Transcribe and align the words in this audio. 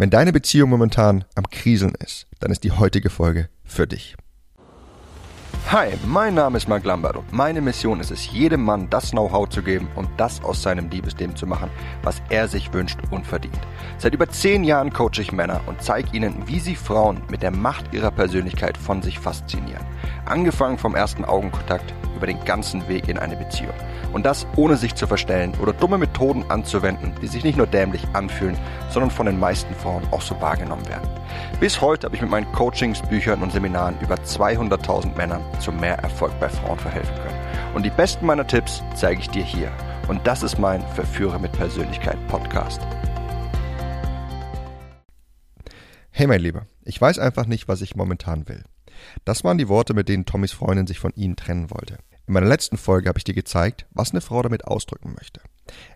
Wenn 0.00 0.10
deine 0.10 0.32
Beziehung 0.32 0.70
momentan 0.70 1.24
am 1.34 1.50
Kriseln 1.50 1.92
ist, 1.98 2.28
dann 2.38 2.52
ist 2.52 2.62
die 2.62 2.70
heutige 2.70 3.10
Folge 3.10 3.48
für 3.64 3.88
dich. 3.88 4.14
Hi, 5.72 5.88
mein 6.06 6.34
Name 6.34 6.56
ist 6.56 6.68
Mark 6.68 6.84
Lambert 6.84 7.16
und 7.16 7.32
meine 7.32 7.60
Mission 7.60 7.98
ist 7.98 8.12
es, 8.12 8.30
jedem 8.30 8.62
Mann 8.62 8.88
das 8.90 9.10
Know-how 9.10 9.48
zu 9.48 9.60
geben 9.60 9.88
und 9.96 10.08
das 10.16 10.40
aus 10.44 10.62
seinem 10.62 10.88
Liebesleben 10.88 11.34
zu 11.34 11.48
machen, 11.48 11.68
was 12.04 12.22
er 12.30 12.46
sich 12.46 12.72
wünscht 12.72 13.00
und 13.10 13.26
verdient. 13.26 13.58
Seit 13.98 14.14
über 14.14 14.28
zehn 14.28 14.62
Jahren 14.62 14.92
coache 14.92 15.20
ich 15.20 15.32
Männer 15.32 15.62
und 15.66 15.82
zeige 15.82 16.16
ihnen, 16.16 16.46
wie 16.46 16.60
sie 16.60 16.76
Frauen 16.76 17.20
mit 17.28 17.42
der 17.42 17.50
Macht 17.50 17.92
ihrer 17.92 18.12
Persönlichkeit 18.12 18.78
von 18.78 19.02
sich 19.02 19.18
faszinieren. 19.18 19.84
Angefangen 20.26 20.78
vom 20.78 20.94
ersten 20.94 21.24
Augenkontakt 21.24 21.92
über 22.18 22.26
den 22.26 22.44
ganzen 22.44 22.86
Weg 22.88 23.08
in 23.08 23.18
eine 23.18 23.36
Beziehung. 23.36 23.74
Und 24.12 24.26
das 24.26 24.46
ohne 24.56 24.76
sich 24.76 24.94
zu 24.94 25.06
verstellen 25.06 25.54
oder 25.62 25.72
dumme 25.72 25.98
Methoden 25.98 26.44
anzuwenden, 26.50 27.14
die 27.22 27.28
sich 27.28 27.44
nicht 27.44 27.56
nur 27.56 27.68
dämlich 27.68 28.04
anfühlen, 28.12 28.58
sondern 28.90 29.10
von 29.10 29.26
den 29.26 29.38
meisten 29.38 29.72
Frauen 29.74 30.02
auch 30.10 30.20
so 30.20 30.38
wahrgenommen 30.40 30.86
werden. 30.88 31.08
Bis 31.60 31.80
heute 31.80 32.06
habe 32.06 32.16
ich 32.16 32.22
mit 32.22 32.30
meinen 32.30 32.50
Coachings, 32.52 33.00
Büchern 33.02 33.42
und 33.42 33.52
Seminaren 33.52 33.94
über 34.00 34.16
200.000 34.16 35.16
Männern 35.16 35.42
zu 35.60 35.70
mehr 35.70 35.98
Erfolg 35.98 36.32
bei 36.40 36.48
Frauen 36.48 36.78
verhelfen 36.78 37.14
können. 37.14 37.74
Und 37.74 37.86
die 37.86 37.90
besten 37.90 38.26
meiner 38.26 38.46
Tipps 38.46 38.82
zeige 38.94 39.20
ich 39.20 39.30
dir 39.30 39.44
hier. 39.44 39.70
Und 40.08 40.26
das 40.26 40.42
ist 40.42 40.58
mein 40.58 40.82
Verführer 40.94 41.38
mit 41.38 41.52
Persönlichkeit 41.52 42.18
Podcast. 42.28 42.80
Hey 46.10 46.26
mein 46.26 46.40
Lieber, 46.40 46.66
ich 46.82 47.00
weiß 47.00 47.20
einfach 47.20 47.46
nicht, 47.46 47.68
was 47.68 47.80
ich 47.80 47.94
momentan 47.94 48.48
will. 48.48 48.64
Das 49.24 49.44
waren 49.44 49.58
die 49.58 49.68
Worte, 49.68 49.94
mit 49.94 50.08
denen 50.08 50.24
Tommys 50.24 50.52
Freundin 50.52 50.86
sich 50.86 50.98
von 50.98 51.12
ihnen 51.14 51.36
trennen 51.36 51.70
wollte. 51.70 51.98
In 52.28 52.34
meiner 52.34 52.46
letzten 52.46 52.76
Folge 52.76 53.08
habe 53.08 53.18
ich 53.18 53.24
dir 53.24 53.34
gezeigt, 53.34 53.86
was 53.90 54.10
eine 54.10 54.20
Frau 54.20 54.42
damit 54.42 54.66
ausdrücken 54.66 55.14
möchte. 55.16 55.40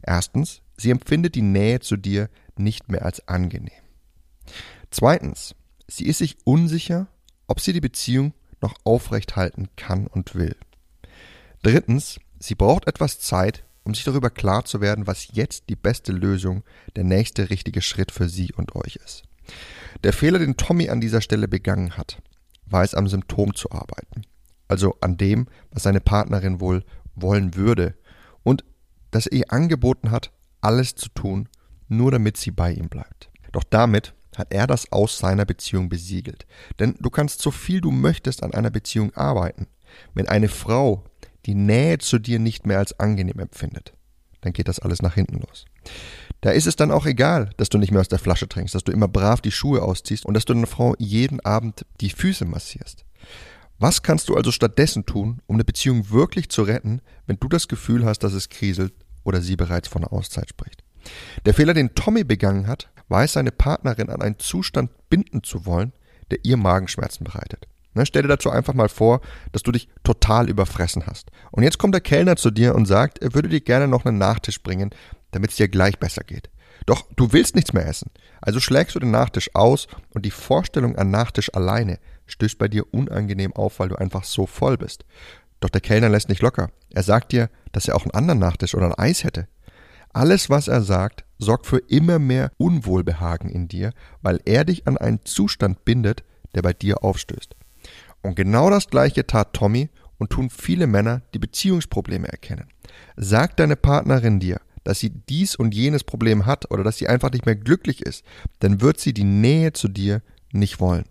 Erstens, 0.03 0.63
sie 0.79 0.91
empfindet 0.91 1.35
die 1.35 1.43
Nähe 1.43 1.81
zu 1.81 1.99
dir 1.99 2.31
nicht 2.57 2.91
mehr 2.91 3.05
als 3.05 3.29
angenehm. 3.29 3.71
Zweitens, 4.91 5.55
sie 5.89 6.07
ist 6.07 6.19
sich 6.19 6.39
unsicher, 6.45 7.07
ob 7.49 7.61
sie 7.61 7.75
die 7.75 7.83
Beziehung 7.83 8.33
noch 8.63 8.75
aufrecht 8.85 9.37
halten 9.37 9.69
kann 9.77 10.07
und 10.07 10.35
will. 10.35 10.57
Drittens, 11.63 12.19
sie 12.39 12.55
braucht 12.55 12.87
etwas 12.87 13.21
Zeit, 13.21 13.65
um 13.85 13.95
sich 13.95 14.05
darüber 14.05 14.31
klar 14.31 14.65
zu 14.65 14.81
werden, 14.81 15.07
was 15.07 15.29
jetzt 15.33 15.69
die 15.69 15.77
beste 15.77 16.13
Lösung, 16.13 16.65
der 16.97 17.05
nächste 17.05 17.51
richtige 17.51 17.83
Schritt 17.83 18.11
für 18.11 18.31
sie 18.31 18.55
und 18.55 18.75
euch 18.75 18.97
ist. 18.97 19.25
Der 20.03 20.15
Fehler, 20.15 20.39
den 20.39 20.57
Tommy 20.57 20.89
an 20.89 21.03
dieser 21.03 21.21
Stelle 21.21 21.47
begangen 21.47 21.99
hat, 21.99 22.23
war 22.65 22.85
es 22.85 22.95
am 22.95 23.07
Symptom 23.07 23.55
zu 23.55 23.71
arbeiten 23.71 24.23
also 24.73 24.97
an 25.03 25.19
dem, 25.19 25.47
was 25.71 25.83
seine 25.83 26.01
Partnerin 26.01 26.61
wohl 26.61 26.83
wollen 27.15 27.55
würde, 27.55 27.95
und 28.43 28.65
dass 29.11 29.27
er 29.27 29.39
ihr 29.39 29.53
angeboten 29.53 30.11
hat, 30.11 30.33
alles 30.63 30.95
zu 30.95 31.11
tun, 31.11 31.49
nur 31.89 32.11
damit 32.11 32.39
sie 32.39 32.51
bei 32.51 32.73
ihm 32.73 32.89
bleibt. 32.89 33.31
Doch 33.53 33.65
damit 33.65 34.15
hat 34.35 34.55
er 34.55 34.67
das 34.67 34.91
Aus 34.91 35.19
seiner 35.19 35.45
Beziehung 35.45 35.91
besiegelt. 35.91 36.47
Denn 36.79 36.95
du 36.99 37.11
kannst 37.11 37.43
so 37.43 37.51
viel 37.51 37.83
du 37.83 37.91
möchtest 37.91 38.43
an 38.43 38.55
einer 38.55 38.71
Beziehung 38.71 39.15
arbeiten. 39.15 39.67
Wenn 40.15 40.27
eine 40.27 40.49
Frau 40.49 41.05
die 41.45 41.55
Nähe 41.55 41.99
zu 41.99 42.19
dir 42.19 42.39
nicht 42.39 42.65
mehr 42.65 42.79
als 42.79 42.99
angenehm 42.99 43.39
empfindet, 43.41 43.93
dann 44.41 44.55
geht 44.55 44.69
das 44.69 44.79
alles 44.79 45.03
nach 45.03 45.15
hinten 45.15 45.41
los. 45.41 45.67
Da 46.41 46.51
ist 46.51 46.67
es 46.67 46.77
dann 46.77 46.91
auch 46.91 47.05
egal, 47.05 47.51
dass 47.59 47.69
du 47.69 47.77
nicht 47.77 47.91
mehr 47.91 48.01
aus 48.01 48.09
der 48.09 48.19
Flasche 48.19 48.49
trinkst, 48.49 48.75
dass 48.75 48.85
du 48.85 48.93
immer 48.93 49.09
brav 49.09 49.43
die 49.43 49.53
Schuhe 49.53 49.83
ausziehst 49.83 50.25
und 50.25 50.33
dass 50.35 50.47
du 50.47 50.55
deiner 50.55 50.67
Frau 50.67 50.95
jeden 50.99 51.41
Abend 51.41 51.85
die 52.01 52.11
Füße 52.11 52.47
massierst. 52.47 53.05
Was 53.79 54.03
kannst 54.03 54.29
du 54.29 54.37
also 54.37 54.53
stattdessen 54.53 55.07
tun, 55.07 55.41
um 55.47 55.57
eine 55.57 55.65
Beziehung 55.65 56.11
wirklich 56.11 56.49
zu 56.49 56.63
retten, 56.63 57.01
wenn 57.27 57.39
du 57.39 57.49
das 57.49 57.69
Gefühl 57.69 58.05
hast, 58.05 58.21
dass 58.21 58.33
es 58.33 58.49
kriselt 58.49 58.93
oder 59.25 59.41
sie 59.41 59.57
bereits 59.57 59.89
von 59.89 60.03
einer 60.03 60.13
Auszeit 60.13 60.49
spricht? 60.49 60.85
Der 61.47 61.55
Fehler, 61.55 61.75
den 61.75 61.95
Tommy 61.95 62.25
begangen 62.25 62.67
hat, 62.69 62.91
war 63.09 63.25
es, 63.25 63.33
seine 63.33 63.51
Partnerin 63.51 64.09
an 64.09 64.23
einen 64.23 64.39
Zustand 64.39 64.91
binden 65.09 65.43
zu 65.43 65.67
wollen, 65.67 65.93
der 66.31 66.45
ihr 66.45 66.57
Magenschmerzen 66.57 67.25
bereitet. 67.25 67.67
Ne, 67.95 68.07
stell 68.07 68.23
dir 68.23 68.29
dazu 68.29 68.51
einfach 68.51 68.73
mal 68.73 68.89
vor, 68.89 69.21
dass 69.53 69.63
du 69.63 69.71
dich 69.71 69.89
total 70.03 70.49
überfressen 70.49 71.07
hast. 71.07 71.31
Und 71.51 71.63
jetzt 71.63 71.79
kommt 71.79 71.95
der 71.95 72.01
Kellner 72.01 72.37
zu 72.37 72.51
dir 72.51 72.75
und 72.75 72.87
sagt, 72.87 73.19
er 73.19 73.35
würde 73.35 73.49
dir 73.49 73.61
gerne 73.61 73.87
noch 73.87 74.07
einen 74.07 74.17
Nachtisch 74.17 74.63
bringen, 74.63 74.91
damit 75.33 75.51
es 75.51 75.57
dir 75.57 75.69
gleich 75.69 75.99
besser 75.99 76.25
geht. 76.25 76.49
Doch 76.87 77.07
du 77.17 77.33
willst 77.33 77.55
nichts 77.55 77.73
mehr 77.73 77.87
essen. 77.87 78.11
Also 78.41 78.61
schlägst 78.61 78.95
du 78.95 79.01
den 79.01 79.11
Nachtisch 79.11 79.51
aus 79.55 79.87
und 80.11 80.25
die 80.25 80.31
Vorstellung 80.31 80.97
an 80.97 81.11
Nachtisch 81.11 81.55
alleine 81.55 81.99
stößt 82.27 82.59
bei 82.59 82.69
dir 82.69 82.93
unangenehm 82.93 83.53
auf, 83.55 83.79
weil 83.79 83.89
du 83.89 83.97
einfach 83.97 84.25
so 84.25 84.47
voll 84.47 84.77
bist. 84.77 85.05
Doch 85.61 85.71
der 85.71 85.81
Kellner 85.81 86.09
lässt 86.09 86.29
nicht 86.29 86.43
locker. 86.43 86.71
Er 86.91 87.03
sagt 87.03 87.33
dir, 87.33 87.51
dass 87.73 87.87
er 87.87 87.97
auch 87.97 88.03
einen 88.03 88.13
anderen 88.13 88.41
Nachtisch 88.41 88.75
oder 88.75 88.87
ein 88.87 88.99
Eis 88.99 89.25
hätte. 89.25 89.49
Alles, 90.13 90.51
was 90.51 90.69
er 90.69 90.83
sagt, 90.83 91.25
sorgt 91.39 91.67
für 91.67 91.79
immer 91.79 92.19
mehr 92.19 92.51
Unwohlbehagen 92.59 93.49
in 93.49 93.69
dir, 93.69 93.93
weil 94.21 94.41
er 94.45 94.65
dich 94.65 94.87
an 94.87 94.99
einen 94.99 95.25
Zustand 95.25 95.85
bindet, 95.85 96.25
der 96.55 96.63
bei 96.63 96.73
dir 96.73 97.03
aufstößt. 97.03 97.55
Und 98.23 98.37
genau 98.37 98.71
das 98.71 98.89
gleiche 98.89 99.27
tat 99.27 99.53
Tommy 99.53 99.89
und 100.19 100.31
tun 100.31 100.51
viele 100.51 100.87
Männer, 100.87 101.23
die 101.35 101.39
Beziehungsprobleme 101.39 102.29
erkennen. 102.29 102.69
Sagt 103.17 103.59
deine 103.59 103.77
Partnerin 103.77 104.39
dir, 104.39 104.61
dass 104.85 105.01
sie 105.01 105.11
dies 105.11 105.55
und 105.55 105.75
jenes 105.75 106.05
Problem 106.05 106.47
hat 106.47 106.71
oder 106.71 106.85
dass 106.85 106.99
sie 106.99 107.09
einfach 107.09 107.31
nicht 107.31 107.47
mehr 107.47 107.57
glücklich 107.57 108.03
ist, 108.03 108.25
dann 108.61 108.81
wird 108.81 109.01
sie 109.01 109.13
die 109.13 109.25
Nähe 109.25 109.73
zu 109.73 109.89
dir 109.89 110.23
nicht 110.53 110.81
wollen. 110.81 111.05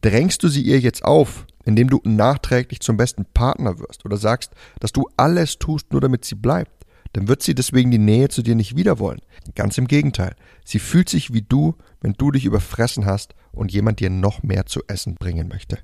Drängst 0.00 0.42
du 0.42 0.48
sie 0.48 0.62
ihr 0.62 0.80
jetzt 0.80 1.04
auf, 1.04 1.46
indem 1.64 1.88
du 1.88 2.00
nachträglich 2.04 2.80
zum 2.80 2.96
besten 2.96 3.24
Partner 3.24 3.78
wirst 3.78 4.04
oder 4.04 4.16
sagst, 4.16 4.52
dass 4.80 4.92
du 4.92 5.08
alles 5.16 5.58
tust, 5.58 5.92
nur 5.92 6.00
damit 6.00 6.24
sie 6.24 6.34
bleibt, 6.34 6.86
dann 7.12 7.28
wird 7.28 7.42
sie 7.42 7.54
deswegen 7.54 7.90
die 7.90 7.98
Nähe 7.98 8.28
zu 8.28 8.42
dir 8.42 8.54
nicht 8.54 8.76
wieder 8.76 8.98
wollen. 8.98 9.20
Ganz 9.54 9.76
im 9.78 9.86
Gegenteil. 9.86 10.34
Sie 10.64 10.78
fühlt 10.78 11.08
sich 11.08 11.32
wie 11.32 11.42
du, 11.42 11.76
wenn 12.00 12.14
du 12.14 12.30
dich 12.30 12.44
überfressen 12.44 13.06
hast 13.06 13.34
und 13.52 13.72
jemand 13.72 14.00
dir 14.00 14.10
noch 14.10 14.42
mehr 14.42 14.66
zu 14.66 14.80
essen 14.88 15.14
bringen 15.16 15.48
möchte. 15.48 15.78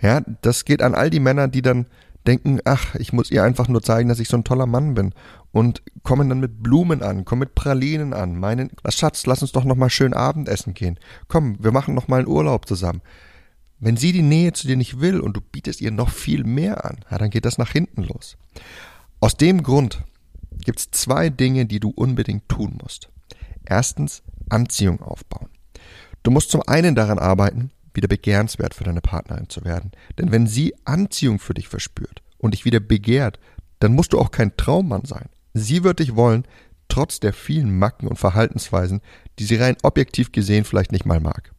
Ja, 0.00 0.22
das 0.42 0.64
geht 0.64 0.80
an 0.80 0.94
all 0.94 1.10
die 1.10 1.20
Männer, 1.20 1.48
die 1.48 1.62
dann 1.62 1.86
denken, 2.26 2.60
ach, 2.64 2.94
ich 2.96 3.12
muss 3.12 3.30
ihr 3.30 3.42
einfach 3.42 3.68
nur 3.68 3.82
zeigen, 3.82 4.08
dass 4.08 4.20
ich 4.20 4.28
so 4.28 4.36
ein 4.36 4.44
toller 4.44 4.66
Mann 4.66 4.94
bin 4.94 5.14
und 5.52 5.82
kommen 6.02 6.28
dann 6.28 6.40
mit 6.40 6.62
Blumen 6.62 7.02
an, 7.02 7.24
kommen 7.24 7.40
mit 7.40 7.54
Pralinen 7.54 8.12
an, 8.12 8.38
meinen, 8.38 8.70
Schatz, 8.88 9.26
lass 9.26 9.42
uns 9.42 9.52
doch 9.52 9.64
noch 9.64 9.76
mal 9.76 9.90
schön 9.90 10.12
Abendessen 10.12 10.74
gehen. 10.74 10.98
Komm, 11.28 11.56
wir 11.62 11.72
machen 11.72 11.94
noch 11.94 12.08
mal 12.08 12.18
einen 12.18 12.28
Urlaub 12.28 12.66
zusammen. 12.68 13.00
Wenn 13.80 13.96
sie 13.96 14.12
die 14.12 14.22
Nähe 14.22 14.52
zu 14.52 14.66
dir 14.66 14.76
nicht 14.76 15.00
will 15.00 15.20
und 15.20 15.36
du 15.36 15.40
bietest 15.40 15.80
ihr 15.80 15.90
noch 15.90 16.10
viel 16.10 16.44
mehr 16.44 16.84
an, 16.84 16.98
ja, 17.10 17.18
dann 17.18 17.30
geht 17.30 17.44
das 17.44 17.58
nach 17.58 17.70
hinten 17.70 18.02
los. 18.02 18.36
Aus 19.20 19.36
dem 19.36 19.62
Grund 19.62 20.02
gibt 20.64 20.80
es 20.80 20.90
zwei 20.90 21.30
Dinge, 21.30 21.66
die 21.66 21.80
du 21.80 21.90
unbedingt 21.90 22.48
tun 22.48 22.78
musst. 22.82 23.08
Erstens 23.64 24.22
Anziehung 24.48 25.00
aufbauen. 25.00 25.48
Du 26.22 26.30
musst 26.30 26.50
zum 26.50 26.62
einen 26.66 26.94
daran 26.94 27.18
arbeiten, 27.18 27.70
wieder 27.94 28.08
begehrenswert 28.08 28.74
für 28.74 28.84
deine 28.84 29.00
Partnerin 29.00 29.48
zu 29.48 29.64
werden. 29.64 29.92
Denn 30.18 30.32
wenn 30.32 30.46
sie 30.46 30.74
Anziehung 30.84 31.38
für 31.38 31.54
dich 31.54 31.68
verspürt 31.68 32.22
und 32.38 32.54
dich 32.54 32.64
wieder 32.64 32.80
begehrt, 32.80 33.38
dann 33.80 33.94
musst 33.94 34.12
du 34.12 34.18
auch 34.18 34.30
kein 34.30 34.56
Traummann 34.56 35.04
sein. 35.04 35.28
Sie 35.54 35.84
wird 35.84 36.00
dich 36.00 36.16
wollen, 36.16 36.44
trotz 36.88 37.20
der 37.20 37.32
vielen 37.32 37.78
Macken 37.78 38.08
und 38.08 38.18
Verhaltensweisen, 38.18 39.00
die 39.38 39.44
sie 39.44 39.56
rein 39.56 39.76
objektiv 39.82 40.32
gesehen 40.32 40.64
vielleicht 40.64 40.92
nicht 40.92 41.06
mal 41.06 41.20
mag. 41.20 41.52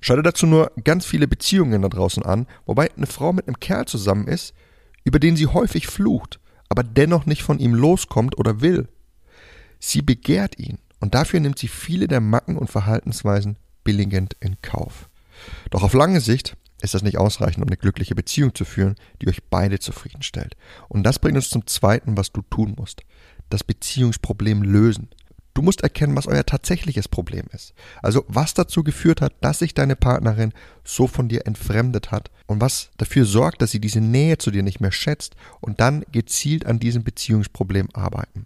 Schau 0.00 0.16
dir 0.16 0.22
dazu 0.22 0.46
nur 0.46 0.72
ganz 0.84 1.06
viele 1.06 1.28
Beziehungen 1.28 1.82
da 1.82 1.88
draußen 1.88 2.22
an, 2.22 2.46
wobei 2.66 2.90
eine 2.94 3.06
Frau 3.06 3.32
mit 3.32 3.46
einem 3.46 3.60
Kerl 3.60 3.86
zusammen 3.86 4.28
ist, 4.28 4.54
über 5.04 5.18
den 5.18 5.36
sie 5.36 5.46
häufig 5.46 5.86
flucht, 5.86 6.40
aber 6.68 6.82
dennoch 6.82 7.26
nicht 7.26 7.42
von 7.42 7.58
ihm 7.58 7.74
loskommt 7.74 8.36
oder 8.36 8.60
will. 8.60 8.88
Sie 9.78 10.02
begehrt 10.02 10.58
ihn 10.58 10.78
und 11.00 11.14
dafür 11.14 11.40
nimmt 11.40 11.58
sie 11.58 11.68
viele 11.68 12.08
der 12.08 12.20
Macken 12.20 12.56
und 12.56 12.68
Verhaltensweisen 12.68 13.56
billigend 13.84 14.36
in 14.40 14.60
Kauf. 14.60 15.07
Doch 15.70 15.82
auf 15.82 15.94
lange 15.94 16.20
Sicht 16.20 16.56
ist 16.80 16.94
das 16.94 17.02
nicht 17.02 17.18
ausreichend, 17.18 17.62
um 17.62 17.68
eine 17.68 17.76
glückliche 17.76 18.14
Beziehung 18.14 18.54
zu 18.54 18.64
führen, 18.64 18.94
die 19.20 19.28
euch 19.28 19.42
beide 19.50 19.78
zufriedenstellt. 19.78 20.56
Und 20.88 21.02
das 21.02 21.18
bringt 21.18 21.36
uns 21.36 21.50
zum 21.50 21.66
zweiten, 21.66 22.16
was 22.16 22.32
du 22.32 22.42
tun 22.42 22.74
musst. 22.76 23.02
Das 23.50 23.64
Beziehungsproblem 23.64 24.62
lösen. 24.62 25.08
Du 25.58 25.62
musst 25.62 25.80
erkennen, 25.80 26.14
was 26.14 26.28
euer 26.28 26.46
tatsächliches 26.46 27.08
Problem 27.08 27.46
ist. 27.52 27.74
Also 28.00 28.24
was 28.28 28.54
dazu 28.54 28.84
geführt 28.84 29.20
hat, 29.20 29.32
dass 29.40 29.58
sich 29.58 29.74
deine 29.74 29.96
Partnerin 29.96 30.52
so 30.84 31.08
von 31.08 31.28
dir 31.28 31.48
entfremdet 31.48 32.12
hat 32.12 32.30
und 32.46 32.60
was 32.60 32.90
dafür 32.96 33.24
sorgt, 33.24 33.60
dass 33.60 33.72
sie 33.72 33.80
diese 33.80 34.00
Nähe 34.00 34.38
zu 34.38 34.52
dir 34.52 34.62
nicht 34.62 34.78
mehr 34.78 34.92
schätzt 34.92 35.34
und 35.60 35.80
dann 35.80 36.04
gezielt 36.12 36.64
an 36.64 36.78
diesem 36.78 37.02
Beziehungsproblem 37.02 37.88
arbeiten. 37.92 38.44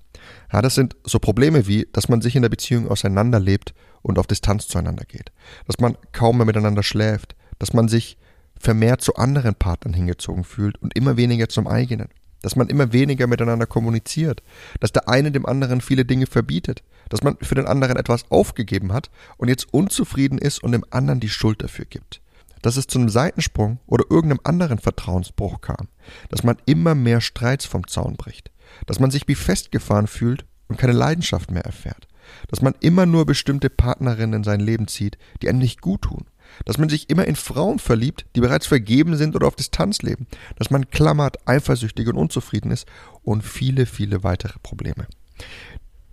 Ja, 0.50 0.62
das 0.62 0.74
sind 0.74 0.96
so 1.04 1.18
Probleme 1.18 1.66
wie, 1.66 1.86
dass 1.92 2.08
man 2.08 2.22
sich 2.22 2.34
in 2.34 2.40
der 2.40 2.48
Beziehung 2.48 2.88
auseinanderlebt 2.88 3.74
und 4.00 4.18
auf 4.18 4.26
Distanz 4.26 4.66
zueinander 4.66 5.04
geht, 5.04 5.32
dass 5.66 5.80
man 5.80 5.98
kaum 6.12 6.38
mehr 6.38 6.46
miteinander 6.46 6.82
schläft, 6.82 7.36
dass 7.58 7.74
man 7.74 7.88
sich 7.88 8.16
vermehrt 8.58 9.02
zu 9.02 9.16
anderen 9.16 9.54
Partnern 9.54 9.92
hingezogen 9.92 10.44
fühlt 10.44 10.80
und 10.80 10.96
immer 10.96 11.18
weniger 11.18 11.50
zum 11.50 11.66
eigenen, 11.66 12.08
dass 12.42 12.56
man 12.56 12.68
immer 12.68 12.92
weniger 12.92 13.26
miteinander 13.26 13.66
kommuniziert, 13.66 14.42
dass 14.80 14.92
der 14.92 15.08
eine 15.08 15.32
dem 15.32 15.46
anderen 15.46 15.80
viele 15.80 16.04
Dinge 16.04 16.26
verbietet, 16.26 16.82
dass 17.08 17.22
man 17.22 17.36
für 17.40 17.54
den 17.54 17.66
anderen 17.66 17.96
etwas 17.96 18.30
aufgegeben 18.30 18.92
hat 18.92 19.10
und 19.36 19.48
jetzt 19.48 19.72
unzufrieden 19.72 20.38
ist 20.38 20.62
und 20.62 20.72
dem 20.72 20.84
anderen 20.90 21.20
die 21.20 21.28
Schuld 21.28 21.62
dafür 21.62 21.84
gibt. 21.84 22.20
Dass 22.60 22.76
es 22.76 22.86
zu 22.86 22.98
einem 22.98 23.08
Seitensprung 23.08 23.80
oder 23.86 24.04
irgendeinem 24.08 24.40
anderen 24.44 24.78
Vertrauensbruch 24.78 25.60
kam, 25.60 25.88
dass 26.28 26.44
man 26.44 26.56
immer 26.64 26.94
mehr 26.94 27.20
Streits 27.20 27.64
vom 27.64 27.86
Zaun 27.88 28.16
bricht, 28.16 28.50
dass 28.86 29.00
man 29.00 29.10
sich 29.10 29.26
wie 29.26 29.34
festgefahren 29.34 30.06
fühlt 30.06 30.44
und 30.68 30.78
keine 30.78 30.92
Leidenschaft 30.92 31.50
mehr 31.50 31.64
erfährt, 31.64 32.06
dass 32.48 32.62
man 32.62 32.74
immer 32.80 33.04
nur 33.04 33.26
bestimmte 33.26 33.68
Partnerinnen 33.68 34.40
in 34.40 34.44
sein 34.44 34.60
Leben 34.60 34.88
zieht, 34.88 35.18
die 35.42 35.48
einem 35.48 35.58
nicht 35.58 35.80
gut 35.80 36.02
tun, 36.02 36.26
dass 36.64 36.78
man 36.78 36.88
sich 36.88 37.10
immer 37.10 37.26
in 37.26 37.36
Frauen 37.36 37.78
verliebt, 37.78 38.26
die 38.36 38.40
bereits 38.40 38.66
vergeben 38.66 39.16
sind 39.16 39.34
oder 39.36 39.46
auf 39.46 39.56
Distanz 39.56 40.02
leben, 40.02 40.26
dass 40.56 40.70
man 40.70 40.90
klammert, 40.90 41.36
eifersüchtig 41.46 42.08
und 42.08 42.16
unzufrieden 42.16 42.70
ist 42.70 42.86
und 43.22 43.42
viele, 43.42 43.86
viele 43.86 44.22
weitere 44.24 44.58
Probleme. 44.62 45.06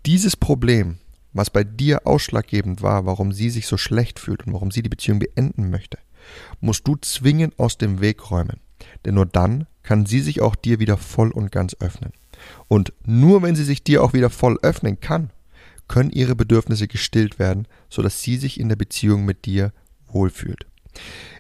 Dieses 0.05 0.35
Problem, 0.35 0.97
was 1.33 1.49
bei 1.49 1.63
dir 1.63 2.07
ausschlaggebend 2.07 2.81
war, 2.81 3.05
warum 3.05 3.31
sie 3.31 3.49
sich 3.49 3.67
so 3.67 3.77
schlecht 3.77 4.19
fühlt 4.19 4.47
und 4.47 4.53
warum 4.53 4.71
sie 4.71 4.81
die 4.81 4.89
Beziehung 4.89 5.19
beenden 5.19 5.69
möchte, 5.69 5.99
musst 6.59 6.87
du 6.87 6.95
zwingend 6.95 7.57
aus 7.59 7.77
dem 7.77 8.01
Weg 8.01 8.31
räumen. 8.31 8.59
Denn 9.05 9.15
nur 9.15 9.25
dann 9.25 9.67
kann 9.83 10.05
sie 10.05 10.21
sich 10.21 10.41
auch 10.41 10.55
dir 10.55 10.79
wieder 10.79 10.97
voll 10.97 11.31
und 11.31 11.51
ganz 11.51 11.75
öffnen. 11.79 12.11
Und 12.67 12.93
nur 13.05 13.41
wenn 13.41 13.55
sie 13.55 13.63
sich 13.63 13.83
dir 13.83 14.03
auch 14.03 14.13
wieder 14.13 14.29
voll 14.29 14.57
öffnen 14.61 14.99
kann, 14.99 15.31
können 15.87 16.11
ihre 16.11 16.35
Bedürfnisse 16.35 16.87
gestillt 16.87 17.39
werden, 17.39 17.67
sodass 17.89 18.21
sie 18.21 18.37
sich 18.37 18.59
in 18.59 18.69
der 18.69 18.75
Beziehung 18.75 19.25
mit 19.25 19.45
dir 19.45 19.73
wohlfühlt. 20.13 20.65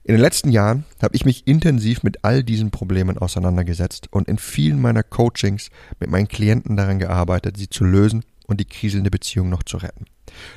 In 0.03 0.13
den 0.13 0.21
letzten 0.21 0.51
Jahren 0.51 0.85
habe 1.01 1.15
ich 1.15 1.25
mich 1.25 1.47
intensiv 1.47 2.03
mit 2.03 2.23
all 2.23 2.43
diesen 2.43 2.71
Problemen 2.71 3.17
auseinandergesetzt 3.17 4.07
und 4.11 4.27
in 4.27 4.37
vielen 4.37 4.81
meiner 4.81 5.03
Coachings 5.03 5.69
mit 5.99 6.09
meinen 6.09 6.27
Klienten 6.27 6.77
daran 6.77 6.99
gearbeitet, 6.99 7.57
sie 7.57 7.69
zu 7.69 7.83
lösen 7.83 8.23
und 8.47 8.59
die 8.59 8.65
kriselnde 8.65 9.11
Beziehung 9.11 9.49
noch 9.49 9.63
zu 9.63 9.77
retten. 9.77 10.05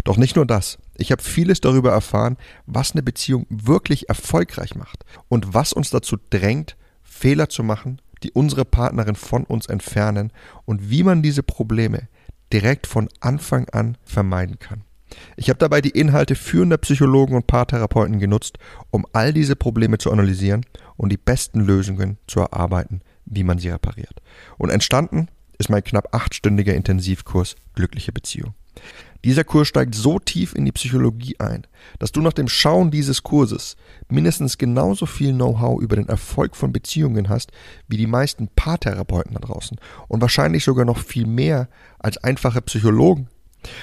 Doch 0.05 0.17
nicht 0.17 0.37
nur 0.37 0.47
das. 0.47 0.79
Ich 0.97 1.13
habe 1.13 1.23
vieles 1.23 1.61
darüber 1.61 1.93
erfahren, 1.93 2.37
was 2.67 2.93
eine 2.93 3.03
Beziehung 3.03 3.47
wirklich 3.49 4.09
erfolgreich 4.09 4.75
macht 4.75 5.05
und 5.29 5.55
was 5.55 5.73
uns 5.73 5.91
dazu 5.91 6.17
drängt, 6.31 6.77
Fehler 7.03 7.49
zu 7.49 7.63
machen, 7.63 8.01
die 8.23 8.33
unsere 8.33 8.65
Partnerin 8.65 9.17
von 9.17 9.45
uns 9.45 9.67
entfernen 9.67 10.33
und 10.65 10.91
wie 10.91 11.03
man 11.03 11.23
diese 11.23 11.43
Probleme 11.43 12.09
direkt 12.53 12.87
von 12.87 13.09
Anfang 13.21 13.69
an 13.71 13.97
vermeiden 14.05 14.59
kann. 14.59 14.85
Ich 15.37 15.49
habe 15.49 15.59
dabei 15.59 15.81
die 15.81 15.91
Inhalte 15.91 16.35
führender 16.35 16.79
Psychologen 16.79 17.35
und 17.35 17.47
Paartherapeuten 17.47 18.19
genutzt, 18.19 18.59
um 18.91 19.07
all 19.13 19.33
diese 19.33 19.57
Probleme 19.57 19.99
zu 19.99 20.11
analysieren 20.11 20.65
und 20.97 21.11
die 21.11 21.17
besten 21.17 21.61
Lösungen 21.61 22.19
zu 22.27 22.41
erarbeiten, 22.41 23.01
wie 23.27 23.45
man 23.45 23.59
sie 23.59 23.69
repariert. 23.69 24.23
Und 24.59 24.71
entstanden 24.71 25.29
ist 25.59 25.71
mein 25.71 25.85
knapp 25.85 26.15
achtstündiger 26.15 26.75
Intensivkurs 26.75 27.57
Glückliche 27.75 28.13
Beziehung. 28.13 28.55
Dieser 29.25 29.45
Kurs 29.45 29.69
steigt 29.69 29.95
so 29.95 30.19
tief 30.19 30.55
in 30.55 30.65
die 30.65 30.73
Psychologie 30.73 31.37
ein, 31.39 31.67
dass 32.01 32.11
du 32.11 32.21
nach 32.21 32.33
dem 32.33 32.49
Schauen 32.49 32.91
dieses 32.91 33.23
Kurses 33.23 33.77
mindestens 34.09 34.59
genauso 34.59 35.07
viel 35.07 35.33
Know-how 35.33 35.81
über 35.81 35.95
den 35.95 36.09
Erfolg 36.09 36.57
von 36.57 36.73
Beziehungen 36.73 37.29
hast 37.29 37.53
wie 37.87 37.97
die 37.97 38.09
meisten 38.09 38.49
Paartherapeuten 38.49 39.35
da 39.35 39.41
draußen 39.41 39.79
und 40.09 40.21
wahrscheinlich 40.21 40.65
sogar 40.65 40.85
noch 40.85 40.99
viel 40.99 41.27
mehr 41.27 41.69
als 42.01 42.19
einfache 42.19 42.63
Psychologen. 42.63 43.29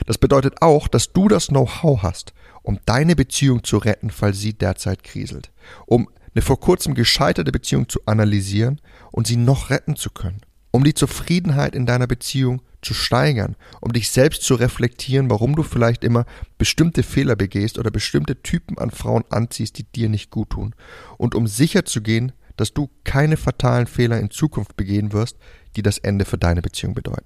Das 0.06 0.18
bedeutet 0.18 0.62
auch, 0.62 0.88
dass 0.88 1.14
du 1.14 1.28
das 1.28 1.48
Know-how 1.48 2.04
hast, 2.04 2.34
um 2.64 2.80
deine 2.86 3.16
Beziehung 3.16 3.64
zu 3.64 3.78
retten, 3.78 4.10
falls 4.10 4.40
sie 4.40 4.54
derzeit 4.54 5.04
kriselt, 5.04 5.52
um 5.86 6.10
eine 6.34 6.42
vor 6.42 6.60
kurzem 6.60 6.94
gescheiterte 6.94 7.52
Beziehung 7.52 7.90
zu 7.90 8.02
analysieren 8.06 8.82
und 9.12 9.28
sie 9.28 9.38
noch 9.38 9.70
retten 9.70 9.96
zu 9.96 10.10
können. 10.10 10.42
Um 10.72 10.84
die 10.84 10.94
Zufriedenheit 10.94 11.74
in 11.74 11.88
deiner 11.88 12.06
Beziehung 12.06 12.62
zu 12.82 12.94
steigern, 12.94 13.56
um 13.82 13.92
dich 13.92 14.12
selbst 14.12 14.44
zu 14.44 14.56
reflektieren, 14.56 15.30
warum 15.30 15.56
du 15.56 15.64
vielleicht 15.64 16.04
immer 16.04 16.26
bestimmte 16.58 17.04
Fehler 17.04 17.36
begehst 17.36 17.80
oder 17.80 17.92
bestimmte 17.92 18.42
Typen 18.42 18.78
an 18.78 18.92
Frauen 18.92 19.24
anziehst, 19.30 19.78
die 19.78 19.84
dir 19.84 20.10
nicht 20.10 20.30
gut 20.30 20.52
tun, 20.52 20.76
und 21.18 21.36
um 21.36 21.48
sicher 21.48 21.86
zu 21.86 22.02
gehen, 22.02 22.32
dass 22.56 22.74
du 22.74 22.90
keine 23.04 23.38
fatalen 23.38 23.88
Fehler 23.88 24.20
in 24.20 24.32
Zukunft 24.32 24.76
begehen 24.76 25.12
wirst, 25.12 25.38
die 25.76 25.82
das 25.82 25.98
Ende 25.98 26.26
für 26.26 26.38
deine 26.38 26.62
Beziehung 26.62 26.94
bedeuten. 26.94 27.26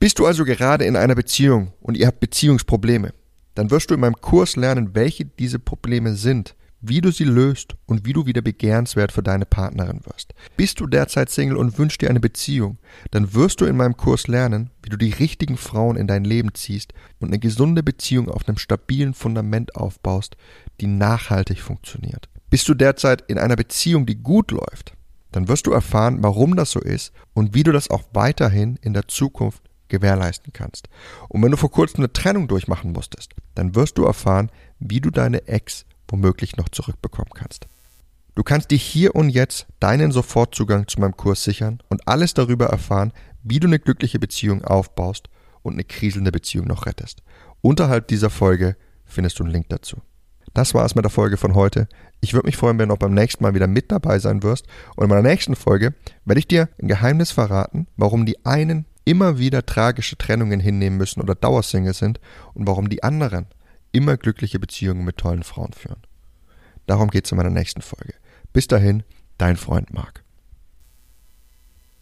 Bist 0.00 0.18
du 0.18 0.26
also 0.26 0.44
gerade 0.44 0.84
in 0.84 0.96
einer 0.96 1.14
Beziehung 1.14 1.72
und 1.80 1.96
ihr 1.96 2.08
habt 2.08 2.18
Beziehungsprobleme, 2.18 3.12
dann 3.54 3.70
wirst 3.70 3.90
du 3.90 3.94
in 3.94 4.00
meinem 4.00 4.20
Kurs 4.20 4.56
lernen, 4.56 4.94
welche 4.94 5.24
diese 5.24 5.60
Probleme 5.60 6.16
sind 6.16 6.56
wie 6.80 7.00
du 7.00 7.10
sie 7.10 7.24
löst 7.24 7.76
und 7.86 8.06
wie 8.06 8.12
du 8.12 8.26
wieder 8.26 8.40
begehrenswert 8.40 9.12
für 9.12 9.22
deine 9.22 9.46
Partnerin 9.46 10.00
wirst. 10.04 10.34
Bist 10.56 10.80
du 10.80 10.86
derzeit 10.86 11.30
Single 11.30 11.56
und 11.56 11.78
wünschst 11.78 12.00
dir 12.00 12.08
eine 12.08 12.20
Beziehung, 12.20 12.78
dann 13.10 13.34
wirst 13.34 13.60
du 13.60 13.66
in 13.66 13.76
meinem 13.76 13.96
Kurs 13.96 14.26
lernen, 14.28 14.70
wie 14.82 14.88
du 14.88 14.96
die 14.96 15.12
richtigen 15.12 15.56
Frauen 15.56 15.96
in 15.96 16.06
dein 16.06 16.24
Leben 16.24 16.54
ziehst 16.54 16.92
und 17.18 17.28
eine 17.28 17.38
gesunde 17.38 17.82
Beziehung 17.82 18.30
auf 18.30 18.48
einem 18.48 18.58
stabilen 18.58 19.14
Fundament 19.14 19.76
aufbaust, 19.76 20.36
die 20.80 20.86
nachhaltig 20.86 21.60
funktioniert. 21.60 22.28
Bist 22.48 22.68
du 22.68 22.74
derzeit 22.74 23.24
in 23.28 23.38
einer 23.38 23.56
Beziehung, 23.56 24.06
die 24.06 24.16
gut 24.16 24.50
läuft, 24.50 24.94
dann 25.32 25.48
wirst 25.48 25.66
du 25.66 25.72
erfahren, 25.72 26.22
warum 26.22 26.56
das 26.56 26.72
so 26.72 26.80
ist 26.80 27.12
und 27.34 27.54
wie 27.54 27.62
du 27.62 27.72
das 27.72 27.90
auch 27.90 28.02
weiterhin 28.12 28.78
in 28.82 28.94
der 28.94 29.06
Zukunft 29.06 29.62
gewährleisten 29.90 30.52
kannst. 30.52 30.88
Und 31.28 31.42
wenn 31.42 31.50
du 31.50 31.56
vor 31.56 31.70
kurzem 31.70 32.00
eine 32.00 32.12
Trennung 32.12 32.48
durchmachen 32.48 32.92
musstest, 32.92 33.34
dann 33.54 33.74
wirst 33.74 33.98
du 33.98 34.04
erfahren, 34.04 34.50
wie 34.78 35.00
du 35.00 35.10
deine 35.10 35.46
Ex 35.46 35.84
womöglich 36.08 36.56
noch 36.56 36.68
zurückbekommen 36.68 37.32
kannst. 37.34 37.66
Du 38.34 38.42
kannst 38.42 38.70
dir 38.70 38.78
hier 38.78 39.14
und 39.14 39.28
jetzt 39.28 39.66
deinen 39.80 40.12
Sofortzugang 40.12 40.88
zu 40.88 41.00
meinem 41.00 41.16
Kurs 41.16 41.44
sichern 41.44 41.82
und 41.88 42.06
alles 42.08 42.32
darüber 42.32 42.66
erfahren, 42.66 43.12
wie 43.42 43.60
du 43.60 43.66
eine 43.66 43.78
glückliche 43.78 44.18
Beziehung 44.18 44.64
aufbaust 44.64 45.28
und 45.62 45.74
eine 45.74 45.84
kriselnde 45.84 46.32
Beziehung 46.32 46.66
noch 46.66 46.86
rettest. 46.86 47.22
Unterhalb 47.60 48.08
dieser 48.08 48.30
Folge 48.30 48.76
findest 49.04 49.38
du 49.38 49.44
einen 49.44 49.52
Link 49.52 49.68
dazu. 49.68 50.00
Das 50.54 50.74
war 50.74 50.84
es 50.84 50.94
mit 50.94 51.04
der 51.04 51.10
Folge 51.10 51.36
von 51.36 51.54
heute. 51.54 51.88
Ich 52.20 52.34
würde 52.34 52.46
mich 52.46 52.56
freuen, 52.56 52.78
wenn 52.78 52.88
du 52.88 52.94
auch 52.94 52.98
beim 52.98 53.14
nächsten 53.14 53.44
Mal 53.44 53.54
wieder 53.54 53.66
mit 53.66 53.92
dabei 53.92 54.18
sein 54.18 54.42
wirst. 54.42 54.66
Und 54.96 55.04
in 55.04 55.10
meiner 55.10 55.28
nächsten 55.28 55.54
Folge 55.54 55.94
werde 56.24 56.38
ich 56.38 56.48
dir 56.48 56.68
ein 56.80 56.88
Geheimnis 56.88 57.30
verraten, 57.30 57.86
warum 57.96 58.26
die 58.26 58.44
einen 58.44 58.86
immer 59.10 59.38
wieder 59.38 59.66
tragische 59.66 60.16
Trennungen 60.16 60.60
hinnehmen 60.60 60.96
müssen 60.96 61.20
oder 61.20 61.34
Dauersingle 61.34 61.94
sind 61.94 62.20
und 62.54 62.68
warum 62.68 62.88
die 62.88 63.02
anderen 63.02 63.46
immer 63.90 64.16
glückliche 64.16 64.60
Beziehungen 64.60 65.04
mit 65.04 65.16
tollen 65.16 65.42
Frauen 65.42 65.72
führen. 65.72 66.00
Darum 66.86 67.10
geht 67.10 67.24
es 67.24 67.32
in 67.32 67.36
meiner 67.36 67.50
nächsten 67.50 67.82
Folge. 67.82 68.14
Bis 68.52 68.68
dahin, 68.68 69.02
dein 69.36 69.56
Freund 69.56 69.92
Marc. 69.92 70.19